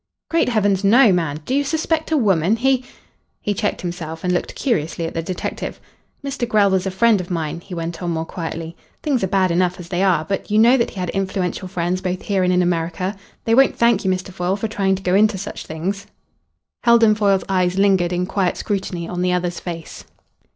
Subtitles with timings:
[0.31, 1.41] "Great heavens, no, man!
[1.45, 2.55] Do you suspect a woman?
[2.55, 2.83] He"
[3.43, 5.79] He checked himself, and looked curiously at the detective.
[6.25, 6.47] "Mr.
[6.47, 8.75] Grell was a friend of mine," he went on more quietly.
[9.03, 12.01] "Things are bad enough as they are, but you know that he had influential friends
[12.01, 13.15] both here and in America.
[13.45, 14.33] They won't thank you, Mr.
[14.33, 16.07] Foyle, for trying to go into such things."
[16.83, 20.03] Heldon Foyle's eyes lingered in quiet scrutiny on the other's face.